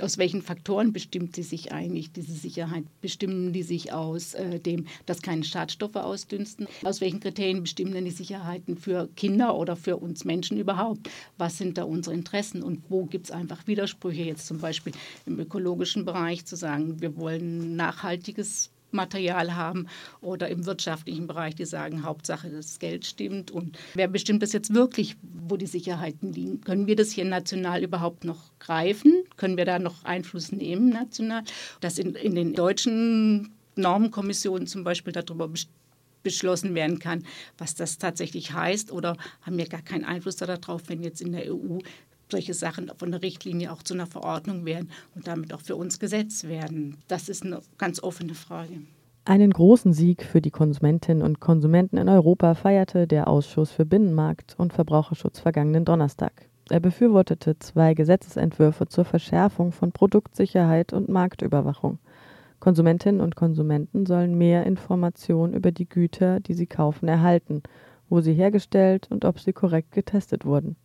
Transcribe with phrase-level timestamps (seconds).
[0.00, 2.84] Aus welchen Faktoren bestimmt sie sich eigentlich, diese Sicherheit?
[3.00, 6.66] Bestimmen die sich aus äh, dem, dass keine Schadstoffe ausdünsten?
[6.84, 11.10] Aus welchen Kriterien bestimmen denn die Sicherheiten für Kinder oder für uns Menschen überhaupt?
[11.38, 14.92] Was sind da unsere Interessen und wo gibt es einfach Widersprüche jetzt zum Beispiel
[15.26, 19.86] im ökologischen Bereich zu sagen, wir wollen nachhaltiges Material haben
[20.20, 23.50] oder im wirtschaftlichen Bereich, die sagen, Hauptsache das Geld stimmt.
[23.50, 26.60] Und wer bestimmt das jetzt wirklich, wo die Sicherheiten liegen?
[26.62, 29.19] Können wir das hier national überhaupt noch greifen?
[29.40, 31.44] Können wir da noch Einfluss nehmen national?
[31.80, 35.48] Dass in, in den deutschen Normenkommissionen zum Beispiel darüber
[36.22, 37.24] beschlossen werden kann,
[37.56, 41.54] was das tatsächlich heißt, oder haben wir gar keinen Einfluss darauf, wenn jetzt in der
[41.54, 41.78] EU
[42.30, 45.98] solche Sachen von der Richtlinie auch zu einer Verordnung werden und damit auch für uns
[45.98, 46.98] Gesetz werden.
[47.08, 48.82] Das ist eine ganz offene Frage.
[49.24, 54.54] Einen großen Sieg für die Konsumentinnen und Konsumenten in Europa feierte der Ausschuss für Binnenmarkt
[54.58, 56.49] und Verbraucherschutz vergangenen Donnerstag.
[56.70, 61.98] Er befürwortete zwei Gesetzesentwürfe zur Verschärfung von Produktsicherheit und Marktüberwachung.
[62.60, 67.62] Konsumentinnen und Konsumenten sollen mehr Informationen über die Güter, die sie kaufen, erhalten,
[68.08, 70.76] wo sie hergestellt und ob sie korrekt getestet wurden.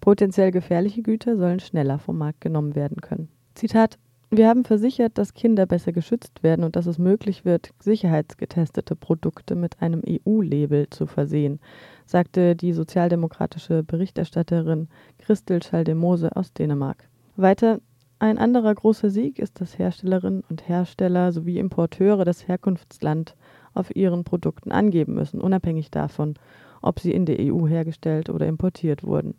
[0.00, 3.28] Potenziell gefährliche Güter sollen schneller vom Markt genommen werden können.
[3.54, 3.98] Zitat
[4.36, 9.54] wir haben versichert, dass Kinder besser geschützt werden und dass es möglich wird, sicherheitsgetestete Produkte
[9.54, 11.60] mit einem EU-Label zu versehen,
[12.06, 17.08] sagte die sozialdemokratische Berichterstatterin Christel Schaldemose aus Dänemark.
[17.36, 17.80] Weiter,
[18.18, 23.36] ein anderer großer Sieg ist, dass Herstellerinnen und Hersteller sowie Importeure das Herkunftsland
[23.74, 26.34] auf ihren Produkten angeben müssen, unabhängig davon,
[26.80, 29.34] ob sie in der EU hergestellt oder importiert wurden.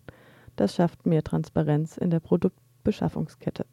[0.56, 3.66] Das schafft mehr Transparenz in der Produktbeschaffungskette.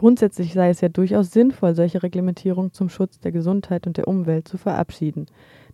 [0.00, 4.48] Grundsätzlich sei es ja durchaus sinnvoll, solche Reglementierungen zum Schutz der Gesundheit und der Umwelt
[4.48, 5.26] zu verabschieden.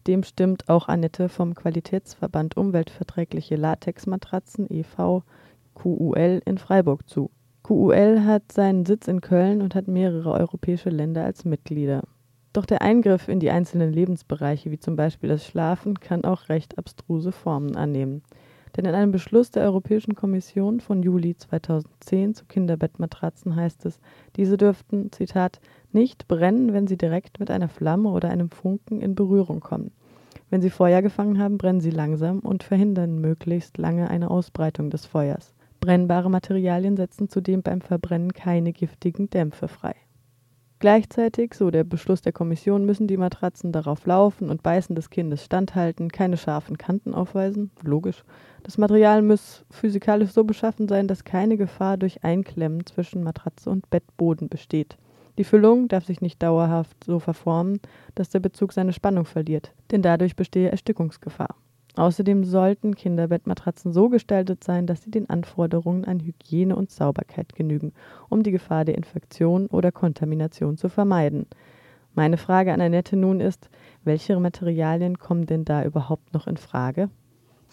[0.08, 5.22] Dem stimmt auch Annette vom Qualitätsverband Umweltverträgliche Latexmatratzen e.V.
[5.76, 7.30] QUL in Freiburg zu.
[7.62, 12.02] QUL hat seinen Sitz in Köln und hat mehrere europäische Länder als Mitglieder.
[12.52, 16.78] Doch der Eingriff in die einzelnen Lebensbereiche, wie zum Beispiel das Schlafen, kann auch recht
[16.78, 18.24] abstruse Formen annehmen.
[18.76, 24.00] Denn in einem Beschluss der Europäischen Kommission von Juli 2010 zu Kinderbettmatratzen heißt es,
[24.36, 25.60] diese dürften, Zitat,
[25.92, 29.92] nicht brennen, wenn sie direkt mit einer Flamme oder einem Funken in Berührung kommen.
[30.50, 35.06] Wenn sie Feuer gefangen haben, brennen sie langsam und verhindern möglichst lange eine Ausbreitung des
[35.06, 35.54] Feuers.
[35.80, 39.94] Brennbare Materialien setzen zudem beim Verbrennen keine giftigen Dämpfe frei.
[40.78, 45.42] Gleichzeitig, so der Beschluss der Kommission, müssen die Matratzen darauf laufen und Beißen des Kindes
[45.42, 48.24] standhalten, keine scharfen Kanten aufweisen, logisch.
[48.62, 53.88] Das Material muss physikalisch so beschaffen sein, dass keine Gefahr durch Einklemmen zwischen Matratze und
[53.88, 54.98] Bettboden besteht.
[55.38, 57.80] Die Füllung darf sich nicht dauerhaft so verformen,
[58.14, 61.56] dass der Bezug seine Spannung verliert, denn dadurch bestehe Erstickungsgefahr.
[61.96, 67.92] Außerdem sollten Kinderbettmatratzen so gestaltet sein, dass sie den Anforderungen an Hygiene und Sauberkeit genügen,
[68.28, 71.46] um die Gefahr der Infektion oder Kontamination zu vermeiden.
[72.14, 73.70] Meine Frage an Annette nun ist,
[74.04, 77.08] welche Materialien kommen denn da überhaupt noch in Frage?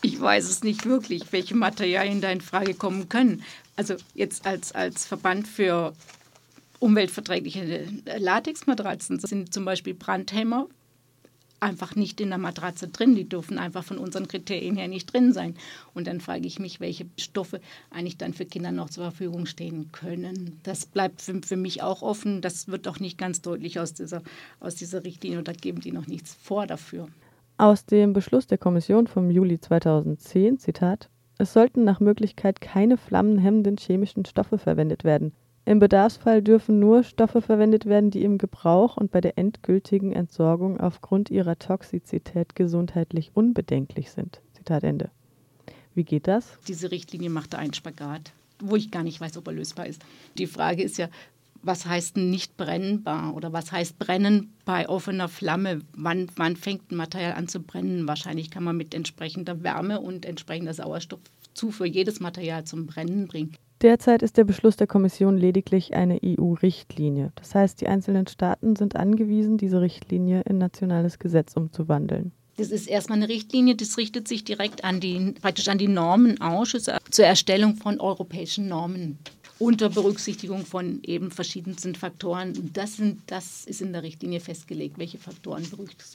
[0.01, 3.43] Ich weiß es nicht wirklich, welche Materialien da in Frage kommen können.
[3.75, 5.93] Also jetzt als, als Verband für
[6.79, 10.67] umweltverträgliche Latexmatratzen sind zum Beispiel Brandhämmer
[11.63, 13.15] einfach nicht in der Matratze drin.
[13.15, 15.55] Die dürfen einfach von unseren Kriterien her nicht drin sein.
[15.93, 19.91] Und dann frage ich mich, welche Stoffe eigentlich dann für Kinder noch zur Verfügung stehen
[19.91, 20.59] können.
[20.63, 22.41] Das bleibt für, für mich auch offen.
[22.41, 24.21] Das wird auch nicht ganz deutlich aus dieser,
[24.59, 27.07] aus dieser Richtlinie da geben die noch nichts vor dafür.
[27.57, 33.77] Aus dem Beschluss der Kommission vom Juli 2010, Zitat, es sollten nach Möglichkeit keine flammenhemmenden
[33.77, 35.33] chemischen Stoffe verwendet werden.
[35.65, 40.79] Im Bedarfsfall dürfen nur Stoffe verwendet werden, die im Gebrauch und bei der endgültigen Entsorgung
[40.79, 44.41] aufgrund ihrer Toxizität gesundheitlich unbedenklich sind.
[44.53, 45.09] Zitat Ende.
[45.95, 46.57] Wie geht das?
[46.67, 50.01] Diese Richtlinie macht da einen Spagat, wo ich gar nicht weiß, ob er lösbar ist.
[50.37, 51.07] Die Frage ist ja,
[51.61, 55.79] was heißt nicht brennbar oder was heißt brennen bei offener Flamme?
[55.95, 58.05] Wann, wann fängt ein Material an zu brennen?
[58.05, 63.55] Wahrscheinlich kann man mit entsprechender Wärme und entsprechender Sauerstoffzufuhr jedes Material zum Brennen bringen.
[63.83, 67.33] Derzeit ist der Beschluss der Kommission lediglich eine EU-Richtlinie.
[67.35, 72.31] Das heißt, die einzelnen Staaten sind angewiesen, diese Richtlinie in nationales Gesetz umzuwandeln.
[72.55, 76.97] Das ist erstmal eine Richtlinie, das richtet sich direkt an die, praktisch an die Normenausschüsse
[77.09, 79.17] zur Erstellung von europäischen Normen
[79.63, 82.71] unter Berücksichtigung von eben verschiedensten Faktoren.
[82.73, 85.65] Das, sind, das ist in der Richtlinie festgelegt, welche Faktoren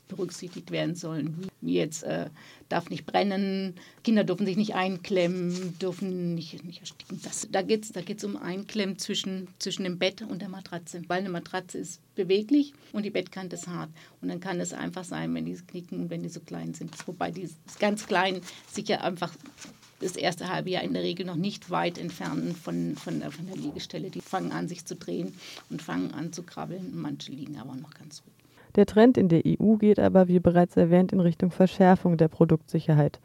[0.07, 1.49] berücksichtigt werden sollen.
[1.63, 2.27] Wie jetzt äh,
[2.69, 3.75] darf nicht brennen,
[4.05, 7.21] Kinder dürfen sich nicht einklemmen, dürfen nicht, nicht ersticken.
[7.23, 11.01] Das, da geht es da geht's um Einklemmen zwischen, zwischen dem Bett und der Matratze.
[11.09, 13.89] Weil eine Matratze ist beweglich und die Bettkante ist hart.
[14.21, 16.95] Und dann kann es einfach sein, wenn die knicken und wenn die so klein sind.
[17.07, 17.49] Wobei die
[17.79, 19.33] ganz klein sicher einfach
[20.01, 23.57] das erste halbe Jahr in der Regel noch nicht weit entfernt von, von, von der
[23.57, 24.11] Liegestelle.
[24.11, 25.35] Die fangen an, sich zu drehen
[25.71, 26.93] und fangen an zu krabbeln.
[26.95, 28.35] Manche liegen aber noch ganz ruhig.
[28.77, 33.19] Der Trend in der EU geht aber, wie bereits erwähnt, in Richtung Verschärfung der Produktsicherheit.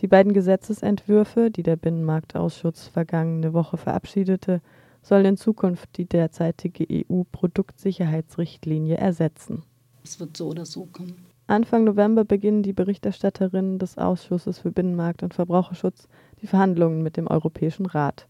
[0.00, 4.60] Die beiden Gesetzesentwürfe, die der Binnenmarktausschuss vergangene Woche verabschiedete,
[5.02, 9.62] sollen in Zukunft die derzeitige EU-Produktsicherheitsrichtlinie ersetzen.
[10.04, 11.27] Es wird so oder so kommen.
[11.50, 16.06] Anfang November beginnen die Berichterstatterinnen des Ausschusses für Binnenmarkt und Verbraucherschutz
[16.42, 18.28] die Verhandlungen mit dem Europäischen Rat.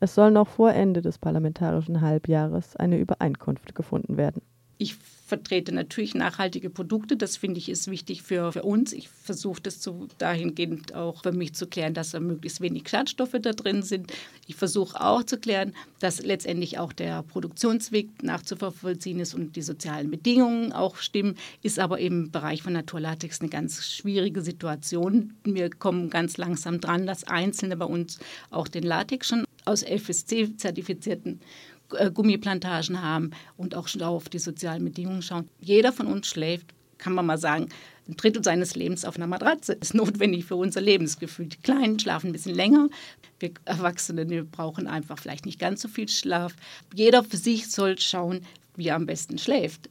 [0.00, 4.42] Es soll noch vor Ende des parlamentarischen Halbjahres eine Übereinkunft gefunden werden.
[4.78, 4.96] Ich
[5.26, 7.16] vertrete natürlich nachhaltige Produkte.
[7.16, 8.92] Das finde ich ist wichtig für, für uns.
[8.92, 13.34] Ich versuche das zu, dahingehend auch für mich zu klären, dass da möglichst wenig Schadstoffe
[13.40, 14.12] da drin sind.
[14.46, 20.10] Ich versuche auch zu klären, dass letztendlich auch der Produktionsweg nachzuvollziehen ist und die sozialen
[20.10, 21.34] Bedingungen auch stimmen.
[21.62, 25.34] Ist aber im Bereich von Naturlatex eine ganz schwierige Situation.
[25.42, 28.20] Wir kommen ganz langsam dran, dass Einzelne bei uns
[28.50, 31.40] auch den Latex schon aus FSC-zertifizierten
[31.88, 35.48] Gummiplantagen haben und auch auf die sozialen Bedingungen schauen.
[35.60, 36.66] Jeder von uns schläft,
[36.98, 37.68] kann man mal sagen,
[38.08, 39.74] ein Drittel seines Lebens auf einer Matratze.
[39.74, 41.46] Ist notwendig für unser Lebensgefühl.
[41.46, 42.88] Die Kleinen schlafen ein bisschen länger.
[43.38, 46.54] Wir Erwachsene wir brauchen einfach vielleicht nicht ganz so viel Schlaf.
[46.94, 48.40] Jeder für sich soll schauen,
[48.76, 49.80] wie er am besten schläft.